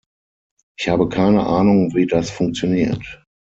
Ich 0.79 0.89
habe 0.89 1.09
keine 1.09 1.45
Ahnung 1.45 1.93
wie 1.93 2.07
das 2.07 2.31
funktioniert. 2.31 3.23